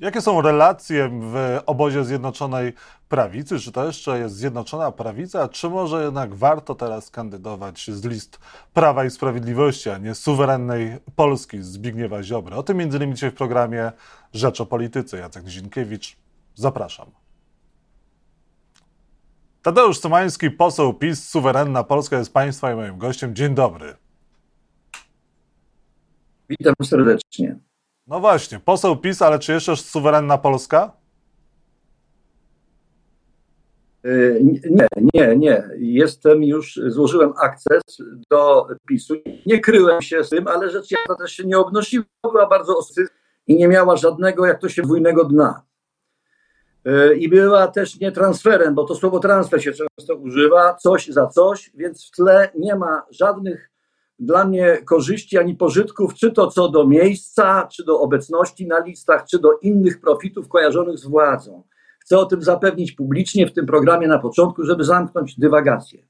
[0.00, 2.72] Jakie są relacje w obozie Zjednoczonej
[3.08, 3.58] Prawicy?
[3.60, 5.48] Czy to jeszcze jest Zjednoczona Prawica?
[5.48, 8.38] Czy może jednak warto teraz kandydować z list
[8.74, 12.56] Prawa i Sprawiedliwości, a nie suwerennej Polski Zbigniewa Ziobry?
[12.56, 13.92] O tym między innymi dzisiaj w programie
[14.32, 15.18] Rzecz o Polityce.
[15.18, 16.16] Jacek Zinkiewicz,
[16.54, 17.10] zapraszam.
[19.62, 23.34] Tadeusz Somański, poseł PiS, suwerenna Polska jest Państwa i moim gościem.
[23.34, 23.96] Dzień dobry.
[26.48, 27.67] Witam serdecznie.
[28.08, 30.92] No właśnie, poseł PiS, ale czy jeszcze suwerenna Polska?
[34.06, 34.40] Y,
[34.70, 35.68] nie, nie, nie.
[35.78, 37.82] Jestem już, złożyłem akces
[38.30, 39.14] do PiSu.
[39.46, 43.08] Nie kryłem się z tym, ale rzecz jasna też się nie obnosiła, była bardzo ostry
[43.46, 45.62] i nie miała żadnego, jak to się, dwójnego dna.
[46.86, 51.26] Y, I była też nie transferem, bo to słowo transfer się często używa, coś za
[51.26, 53.70] coś, więc w tle nie ma żadnych
[54.18, 59.24] dla mnie korzyści ani pożytków, czy to co do miejsca, czy do obecności na listach,
[59.30, 61.64] czy do innych profitów kojarzonych z władzą.
[62.00, 66.08] Chcę o tym zapewnić publicznie w tym programie na początku, żeby zamknąć dywagację.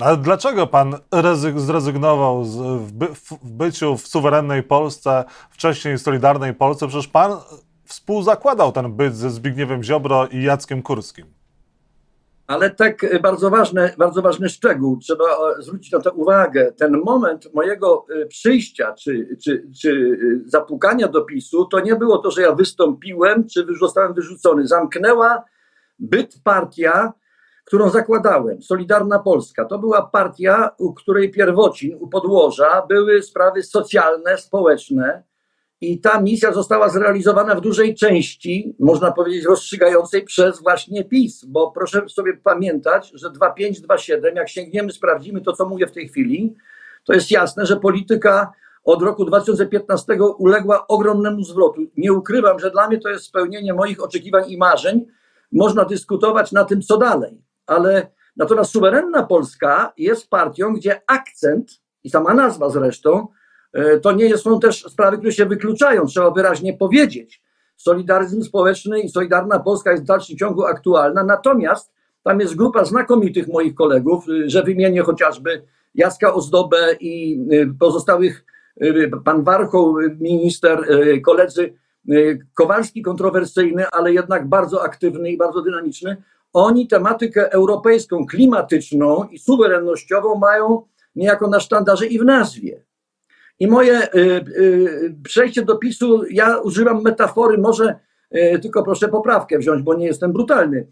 [0.00, 0.94] Ale dlaczego pan
[1.56, 6.88] zrezygnował z, w, by, w byciu w suwerennej Polsce, wcześniej Solidarnej Polsce?
[6.88, 7.32] Przecież pan
[7.84, 11.41] współzakładał ten byt ze Zbigniewem Ziobro i Jackiem Kurskim.
[12.46, 16.72] Ale tak e, bardzo, ważne, bardzo ważny szczegół, trzeba e, zwrócić na to uwagę.
[16.72, 22.30] Ten moment mojego e, przyjścia czy, czy, czy zapukania do PiSu to nie było to,
[22.30, 24.66] że ja wystąpiłem czy zostałem wyrzucony.
[24.66, 25.44] Zamknęła
[25.98, 27.12] byt partia,
[27.64, 29.64] którą zakładałem, Solidarna Polska.
[29.64, 35.22] To była partia, u której pierwocin, u podłoża były sprawy socjalne, społeczne
[35.82, 41.70] i ta misja została zrealizowana w dużej części, można powiedzieć, rozstrzygającej przez właśnie PiS, bo
[41.70, 46.54] proszę sobie pamiętać, że 2527, jak sięgniemy, sprawdzimy to, co mówię w tej chwili,
[47.04, 48.52] to jest jasne, że polityka
[48.84, 51.80] od roku 2015 uległa ogromnemu zwrotu.
[51.96, 55.06] Nie ukrywam, że dla mnie to jest spełnienie moich oczekiwań i marzeń.
[55.52, 62.10] Można dyskutować na tym, co dalej, ale natomiast suwerenna Polska jest partią, gdzie akcent, i
[62.10, 63.28] sama nazwa zresztą,
[64.02, 67.42] to nie są też sprawy, które się wykluczają, trzeba wyraźnie powiedzieć.
[67.76, 73.48] Solidaryzm społeczny i Solidarna Polska jest w dalszym ciągu aktualna, natomiast tam jest grupa znakomitych
[73.48, 75.62] moich kolegów, y, że wymienię chociażby
[75.94, 78.44] Jacka Ozdobę i y, pozostałych,
[78.82, 80.86] y, pan Warchoł, minister,
[81.24, 81.74] koledzy
[82.54, 86.16] Kowalski kontrowersyjny, ale jednak bardzo aktywny i bardzo dynamiczny.
[86.52, 90.82] Oni tematykę europejską, klimatyczną i suwerennościową mają
[91.16, 92.82] niejako na sztandarze i w nazwie.
[93.62, 97.94] I moje y, y, przejście do PiSu, ja używam metafory, może
[98.34, 100.86] y, tylko proszę poprawkę wziąć, bo nie jestem brutalny,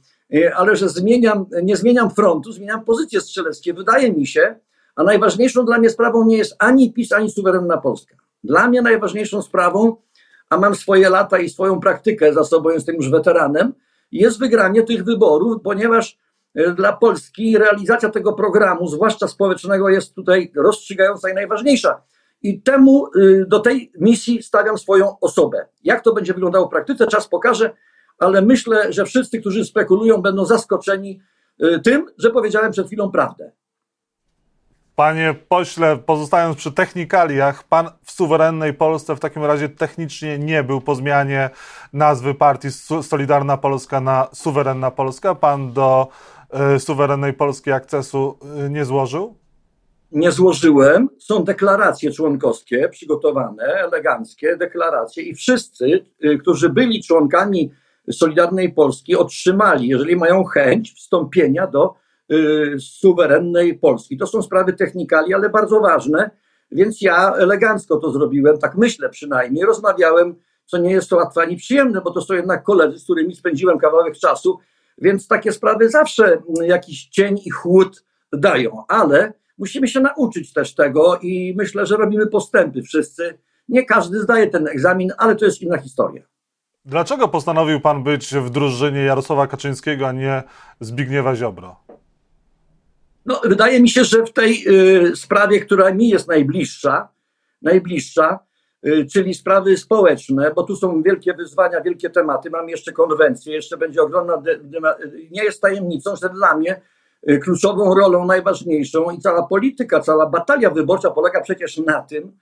[0.57, 3.75] ale że zmieniam, nie zmieniam frontu, zmieniam pozycje strzeleckie.
[3.75, 4.55] Wydaje mi się,
[4.97, 8.17] a najważniejszą dla mnie sprawą nie jest ani PiS, ani suwerenna Polska.
[8.45, 9.97] Dla mnie najważniejszą sprawą,
[10.51, 13.73] a mam swoje lata i swoją praktykę za sobą, jestem już weteranem,
[14.13, 16.19] jest wygranie tych wyborów, ponieważ
[16.77, 22.03] dla Polski realizacja tego programu, zwłaszcza społecznego, jest tutaj rozstrzygająca i najważniejsza.
[22.43, 25.67] I temu, y, do tej misji stawiam swoją osobę.
[25.85, 27.71] Jak to będzie wyglądało w praktyce, czas pokaże,
[28.19, 31.21] ale myślę, że wszyscy, którzy spekulują, będą zaskoczeni
[31.63, 33.53] y, tym, że powiedziałem przed chwilą prawdę.
[35.01, 40.81] Panie pośle, pozostając przy technikaliach, pan w suwerennej Polsce w takim razie technicznie nie był
[40.81, 41.51] po zmianie
[41.93, 42.69] nazwy partii
[43.03, 45.35] Solidarna Polska na Suwerenna Polska.
[45.35, 46.09] Pan do
[46.77, 49.40] y, suwerennej Polski akcesu y, nie złożył?
[50.13, 51.09] Nie złożyłem.
[51.19, 57.73] Są deklaracje członkowskie przygotowane, eleganckie deklaracje i wszyscy, y, którzy byli członkami
[58.11, 61.95] Solidarnej Polski, otrzymali, jeżeli mają chęć wstąpienia do
[62.33, 64.19] y, suwerennej Polski.
[64.19, 66.31] To są sprawy technikali, ale bardzo ważne,
[66.73, 69.65] więc ja elegancko to zrobiłem, tak myślę przynajmniej.
[69.65, 70.35] Rozmawiałem,
[70.67, 73.79] co nie jest to łatwe ani przyjemne, bo to są jednak koledzy, z którymi spędziłem
[73.79, 74.59] kawałek czasu,
[74.99, 81.19] więc takie sprawy zawsze jakiś cień i chłód dają, ale Musimy się nauczyć też tego
[81.23, 83.39] i myślę, że robimy postępy wszyscy.
[83.69, 86.23] Nie każdy zdaje ten egzamin, ale to jest inna historia.
[86.85, 90.43] Dlaczego postanowił pan być w drużynie Jarosława Kaczyńskiego, a nie
[90.81, 91.77] Zbigniewa Ziobro?
[93.27, 97.09] No, wydaje mi się, że w tej y, sprawie, która mi jest najbliższa,
[97.63, 98.39] najbliższa,
[98.87, 102.51] y, czyli sprawy społeczne, bo tu są wielkie wyzwania, wielkie tematy.
[102.51, 104.43] Mam jeszcze konwencję, jeszcze będzie ogromna.
[105.31, 106.81] nie jest tajemnicą, że dla mnie Y,
[107.43, 112.33] kluczową rolą, najważniejszą i cała polityka, cała batalia wyborcza polega przecież na tym,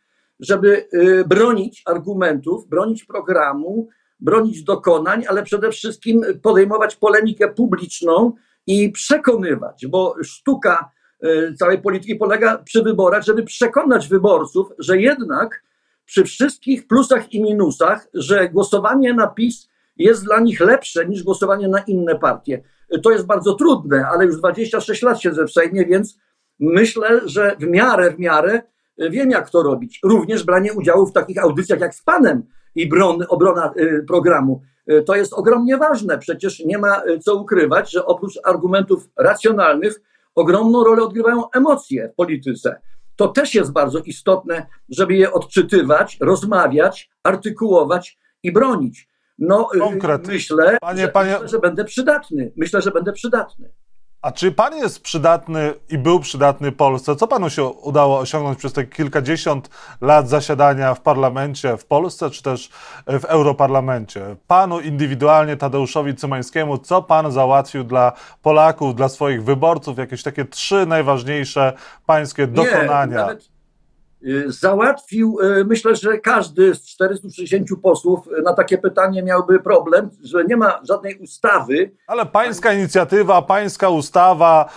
[0.41, 3.89] żeby y, bronić argumentów, bronić programu,
[4.21, 8.33] bronić dokonań, ale przede wszystkim podejmować polemikę publiczną
[8.67, 10.91] i przekonywać, bo sztuka
[11.25, 15.63] y, całej polityki polega przy wyborach, żeby przekonać wyborców, że jednak
[16.05, 21.69] przy wszystkich plusach i minusach, że głosowanie na PiS jest dla nich lepsze niż głosowanie
[21.69, 22.63] na inne partie.
[23.03, 26.19] To jest bardzo trudne, ale już 26 lat siedzę w Sejmie, więc
[26.61, 28.63] myślę, że w miarę, w miarę
[28.99, 30.01] wiem, jak to robić.
[30.05, 32.43] Również branie udziału w takich audycjach jak z Panem
[32.75, 34.63] i bron, obrona y, programu.
[34.91, 36.19] Y, to jest ogromnie ważne.
[36.19, 40.01] Przecież nie ma y, co ukrywać, że oprócz argumentów racjonalnych,
[40.35, 42.81] ogromną rolę odgrywają emocje w polityce.
[43.17, 49.09] To też jest bardzo istotne, żeby je odczytywać, rozmawiać, artykułować i bronić.
[49.39, 50.27] No, Konkret.
[50.27, 51.33] myślę, panie, że, panie...
[51.33, 52.53] myślę, że będę przydatny.
[52.57, 53.71] Myślę, że będę przydatny.
[54.23, 57.17] A czy pan jest przydatny i był przydatny Polsce?
[57.17, 59.71] Co panu się udało osiągnąć przez te kilkadziesiąt
[60.01, 62.71] lat zasiadania w parlamencie w Polsce, czy też
[63.07, 64.37] w Europarlamencie?
[64.47, 68.13] Panu indywidualnie, Tadeuszowi Cymańskiemu, co pan załatwił dla
[68.43, 69.99] Polaków, dla swoich wyborców?
[69.99, 71.73] Jakieś takie trzy najważniejsze
[72.07, 73.07] pańskie dokonania?
[73.07, 73.58] Nie, nawet Y,
[74.47, 80.45] załatwił, y, myślę, że każdy z 460 posłów y, na takie pytanie miałby problem, że
[80.45, 81.91] nie ma żadnej ustawy.
[82.07, 84.71] Ale pańska inicjatywa, pańska ustawa,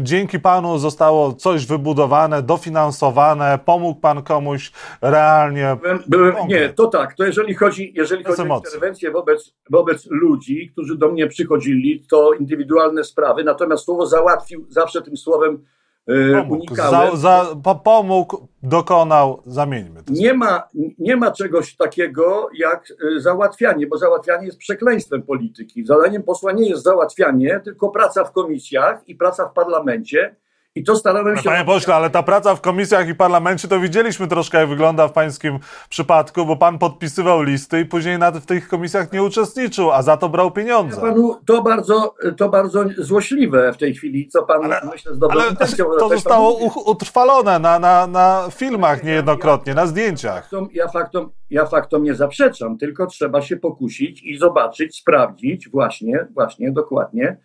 [0.00, 4.72] dzięki panu zostało coś wybudowane, dofinansowane, pomógł pan komuś
[5.02, 5.76] realnie.
[5.82, 10.70] Byłem, byłem, nie, to tak, to jeżeli chodzi, jeżeli chodzi o interwencję wobec, wobec ludzi,
[10.72, 15.64] którzy do mnie przychodzili, to indywidualne sprawy, natomiast słowo załatwił zawsze tym słowem
[16.06, 17.46] pomógł, za, za,
[17.84, 20.12] pomógł, dokonał, zamieńmy to.
[20.12, 20.68] Nie ma,
[20.98, 25.86] nie ma czegoś takiego jak y, załatwianie, bo załatwianie jest przekleństwem polityki.
[25.86, 30.36] Zadaniem posła nie jest załatwianie, tylko praca w komisjach i praca w parlamencie
[30.76, 31.50] i to starałem no, się.
[31.50, 35.12] Panie pośle, ale ta praca w komisjach i parlamencie to widzieliśmy troszkę, jak wygląda w
[35.12, 35.58] pańskim
[35.88, 40.28] przypadku, bo pan podpisywał listy i później w tych komisjach nie uczestniczył, a za to
[40.28, 41.00] brał pieniądze.
[41.00, 45.40] Panu, to, bardzo, to bardzo złośliwe w tej chwili, co pan ale, myślę z dobrą
[45.40, 45.86] ale intencją.
[45.98, 50.42] To zostało utrwalone na, na, na filmach niejednokrotnie, na zdjęciach.
[50.42, 56.26] Faktom, ja, faktom, ja faktom nie zaprzeczam, tylko trzeba się pokusić i zobaczyć, sprawdzić właśnie,
[56.34, 57.36] właśnie, dokładnie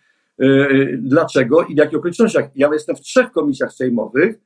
[0.98, 2.45] dlaczego i w jakich okolicznościach.
[2.56, 4.39] Ja jestem w trzech komisjach sejmowych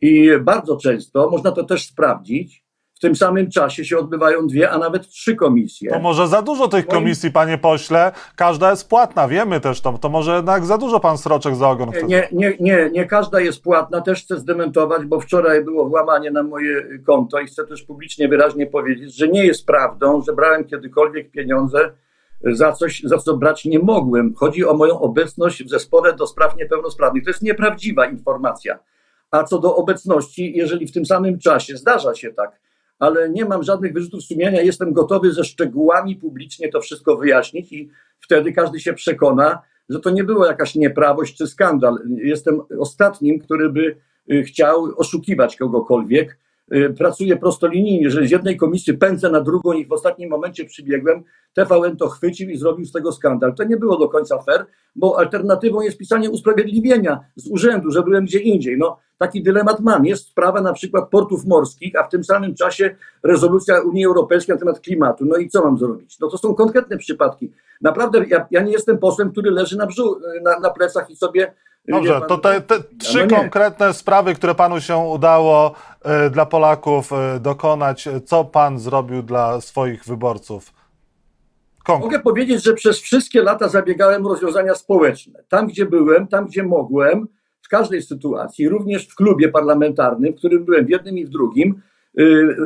[0.00, 2.64] i bardzo często można to też sprawdzić.
[2.94, 5.90] W tym samym czasie się odbywają dwie, a nawet trzy komisje.
[5.90, 8.12] To może za dużo tych komisji, panie pośle.
[8.36, 9.98] Każda jest płatna, wiemy też to.
[9.98, 11.90] To może jednak za dużo pan Sroczek za ogon.
[12.06, 14.00] Nie, nie, nie, nie każda jest płatna.
[14.00, 18.66] Też chcę zdementować, bo wczoraj było włamanie na moje konto i chcę też publicznie wyraźnie
[18.66, 21.92] powiedzieć, że nie jest prawdą, że brałem kiedykolwiek pieniądze
[22.44, 24.34] za coś, za co brać nie mogłem.
[24.34, 27.24] Chodzi o moją obecność w zespole do spraw niepełnosprawnych.
[27.24, 28.78] To jest nieprawdziwa informacja.
[29.30, 32.60] A co do obecności, jeżeli w tym samym czasie zdarza się tak,
[32.98, 37.90] ale nie mam żadnych wyrzutów sumienia, jestem gotowy ze szczegółami publicznie to wszystko wyjaśnić i
[38.20, 41.98] wtedy każdy się przekona, że to nie była jakaś nieprawość czy skandal.
[42.16, 43.96] Jestem ostatnim, który by
[44.32, 46.38] y, chciał oszukiwać kogokolwiek
[46.98, 51.22] pracuję prostolinijnie, jeżeli z jednej komisji pędzę na drugą i w ostatnim momencie przybiegłem,
[51.54, 53.54] TVN to chwycił i zrobił z tego skandal.
[53.54, 58.24] To nie było do końca fair, bo alternatywą jest pisanie usprawiedliwienia z urzędu, że byłem
[58.24, 58.78] gdzie indziej.
[58.78, 60.06] No, taki dylemat mam.
[60.06, 64.58] Jest sprawa na przykład portów morskich, a w tym samym czasie rezolucja Unii Europejskiej na
[64.58, 65.24] temat klimatu.
[65.24, 66.18] No i co mam zrobić?
[66.20, 67.52] No to są konkretne przypadki.
[67.80, 71.54] Naprawdę ja, ja nie jestem posłem, który leży na, brzuch, na, na plecach i sobie
[71.88, 75.74] Dobrze, to te, te trzy no konkretne sprawy, które panu się udało
[76.26, 78.08] y, dla Polaków y, dokonać.
[78.26, 80.72] Co pan zrobił dla swoich wyborców?
[81.84, 82.12] Konkret.
[82.12, 85.42] Mogę powiedzieć, że przez wszystkie lata zabiegałem o rozwiązania społeczne.
[85.48, 87.26] Tam, gdzie byłem, tam, gdzie mogłem,
[87.70, 91.82] każdej sytuacji, również w klubie parlamentarnym, w którym byłem w jednym i w drugim,
[92.20, 92.56] y,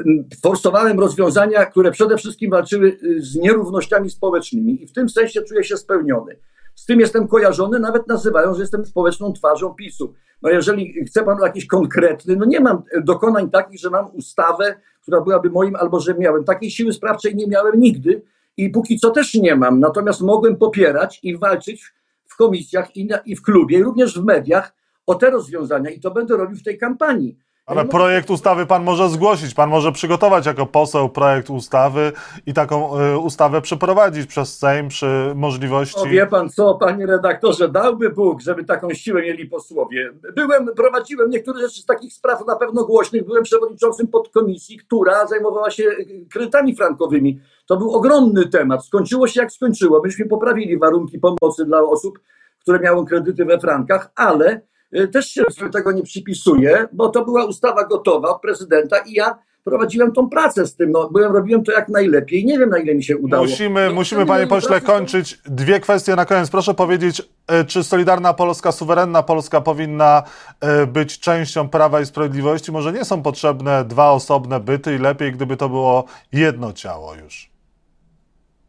[0.42, 5.76] forsowałem rozwiązania, które przede wszystkim walczyły z nierównościami społecznymi i w tym sensie czuję się
[5.76, 6.36] spełniony.
[6.74, 10.14] Z tym jestem kojarzony, nawet nazywają, że jestem społeczną twarzą PiSu.
[10.42, 15.20] No jeżeli chce pan jakiś konkretny, no nie mam dokonań takich, że mam ustawę, która
[15.20, 16.44] byłaby moim, albo że miałem.
[16.44, 18.22] Takiej siły sprawczej nie miałem nigdy
[18.56, 19.80] i póki co też nie mam.
[19.80, 21.92] Natomiast mogłem popierać i walczyć
[22.26, 24.74] w komisjach i, na, i w klubie, i również w mediach
[25.06, 27.38] o te rozwiązania i to będę robił w tej kampanii.
[27.66, 32.12] Ale projekt ustawy pan może zgłosić, pan może przygotować jako poseł projekt ustawy
[32.46, 36.00] i taką y, ustawę przeprowadzić przez Sejm przy możliwości.
[36.00, 40.12] O wie pan co, panie redaktorze, dałby Bóg, żeby taką siłę mieli posłowie.
[40.36, 45.70] Byłem, prowadziłem niektóre rzeczy z takich spraw na pewno głośnych, byłem przewodniczącym podkomisji, która zajmowała
[45.70, 45.84] się
[46.32, 47.40] kredytami frankowymi.
[47.66, 48.86] To był ogromny temat.
[48.86, 50.00] Skończyło się jak skończyło.
[50.04, 52.18] Myśmy poprawili warunki pomocy dla osób,
[52.58, 54.73] które miały kredyty we frankach, ale Y,
[55.12, 60.28] też się tego nie przypisuje, bo to była ustawa gotowa prezydenta i ja prowadziłem tą
[60.28, 63.16] pracę z tym, no, byłem, robiłem to jak najlepiej, nie wiem na ile mi się
[63.16, 63.44] udało.
[63.44, 65.38] Musimy, No, musimy panie pośle, kończyć.
[65.46, 66.50] Dwie kwestie na koniec.
[66.50, 70.22] Proszę powiedzieć, e, czy Solidarna Polska, suwerenna Polska powinna
[70.60, 72.72] e, być częścią Prawa i Sprawiedliwości?
[72.72, 77.50] Może nie są potrzebne dwa osobne byty i lepiej, gdyby to było jedno ciało już.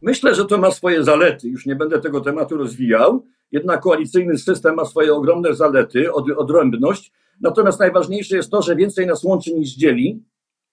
[0.02, 1.48] Myślę, że to ma swoje zalety.
[1.48, 3.22] Już nie będę tego tematu rozwijał.
[3.52, 7.12] Jednak koalicyjny system ma swoje ogromne zalety, od, odrębność.
[7.40, 10.24] Natomiast najważniejsze jest to, że więcej nas łączy niż dzieli.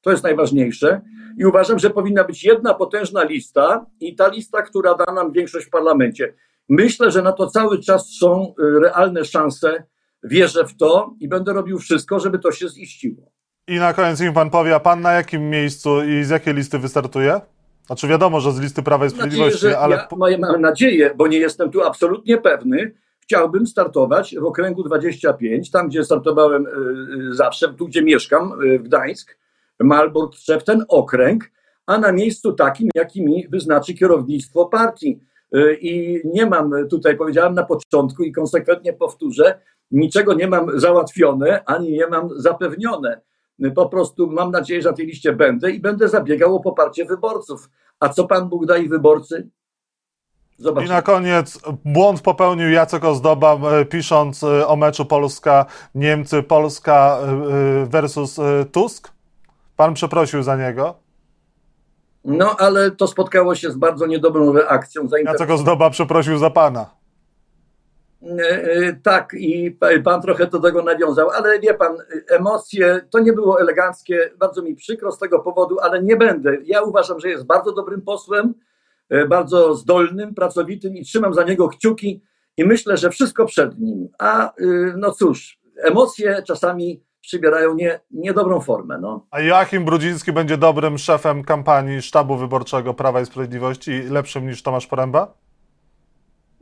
[0.01, 1.01] To jest najważniejsze.
[1.37, 5.67] I uważam, że powinna być jedna potężna lista i ta lista, która da nam większość
[5.67, 6.33] w parlamencie.
[6.69, 9.83] Myślę, że na to cały czas są y, realne szanse.
[10.23, 13.31] Wierzę w to i będę robił wszystko, żeby to się ziściło.
[13.67, 16.79] I na koniec mi pan powie, a pan na jakim miejscu i z jakiej listy
[16.79, 17.41] wystartuje?
[17.85, 21.27] Znaczy wiadomo, że z listy Prawa i nadzieję, Sprawiedliwości, że ale ja, mam nadzieję, bo
[21.27, 26.69] nie jestem tu absolutnie pewny, chciałbym startować w okręgu 25, tam gdzie startowałem y,
[27.29, 29.37] y, zawsze, tu gdzie mieszkam, y, w Gdańsk,
[29.79, 31.51] Malbork, Trzew, ten okręg,
[31.85, 35.19] a na miejscu takim, jaki mi wyznaczy kierownictwo partii.
[35.81, 39.59] I nie mam, tutaj powiedziałem na początku i konsekwentnie powtórzę,
[39.91, 43.21] niczego nie mam załatwione, ani nie mam zapewnione.
[43.75, 47.69] Po prostu mam nadzieję, że na tej liście będę i będę zabiegał o poparcie wyborców.
[47.99, 49.49] A co Pan Bóg da ich wyborcy?
[50.59, 50.93] I Zobaczymy.
[50.93, 58.39] na koniec błąd popełnił Jacek Ozdoba, e, pisząc e, o meczu Polska-Niemcy, Polska e, versus
[58.71, 59.11] Tusk.
[59.75, 60.95] Pan przeprosił za niego.
[62.25, 65.07] No, ale to spotkało się z bardzo niedobrą reakcją.
[65.25, 67.02] Jacek Ozdoba przeprosił za pana.
[68.39, 73.01] E, e, Tak, i pa- pan trochę do tego nawiązał, ale wie pan, e, emocje
[73.09, 76.57] to nie było eleganckie, bardzo mi przykro z tego powodu, ale nie będę.
[76.65, 78.53] Ja uważam, że jest bardzo dobrym posłem,
[79.29, 82.23] bardzo zdolnym, pracowitym i trzymam za niego kciuki
[82.57, 84.07] i myślę, że wszystko przed nim.
[84.19, 84.53] A
[84.97, 88.97] no cóż, emocje czasami przybierają nie, niedobrą formę.
[89.01, 89.25] No.
[89.31, 94.87] A Joachim Brudziński będzie dobrym szefem kampanii sztabu wyborczego Prawa i Sprawiedliwości lepszym niż Tomasz
[94.87, 95.33] Poręba?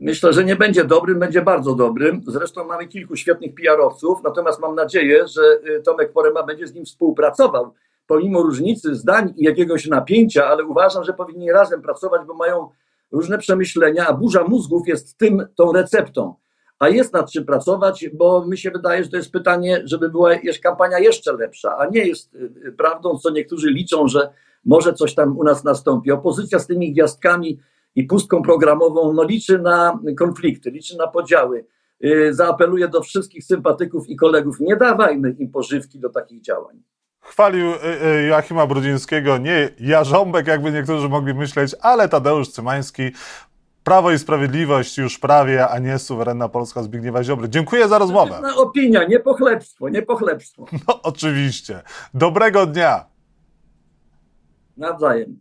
[0.02, 2.20] Myślę, że nie będzie dobrym, będzie bardzo dobrym.
[2.26, 5.42] Zresztą mamy kilku świetnych PR-owców, natomiast mam nadzieję, że
[5.78, 7.74] y, Tomek Porema będzie z nim współpracował,
[8.06, 12.68] pomimo różnicy zdań i jakiegoś napięcia, ale uważam, że powinni razem pracować, bo mają
[13.12, 16.34] różne przemyślenia, a burza mózgów jest tym, tą receptą.
[16.78, 20.30] A jest nad czym pracować, bo mi się wydaje, że to jest pytanie, żeby była
[20.62, 24.32] kampania jeszcze lepsza, a nie jest y, y, prawdą, co niektórzy liczą, że
[24.64, 26.10] może coś tam u nas nastąpi.
[26.10, 27.58] Opozycja z tymi gwiazdkami
[27.94, 31.66] i pustką programową no, liczy na konflikty, liczy na podziały.
[32.00, 36.82] Yy, Zaapeluję do wszystkich sympatyków i kolegów, nie dawajmy im pożywki do takich działań.
[37.20, 43.10] Chwalił y, y, Joachima Brudzińskiego nie Jarząbek, jakby niektórzy mogli myśleć, ale Tadeusz Cymański.
[43.84, 47.48] Prawo i Sprawiedliwość już prawie, a nie suwerenna Polska Zbigniewa Ziobry.
[47.48, 48.40] Dziękuję za rozmowę.
[48.42, 50.66] Na opinia, nie pochlebstwo, nie pochlebstwo.
[50.88, 51.82] No oczywiście.
[52.14, 53.04] Dobrego dnia.
[54.76, 55.40] Nawzajem.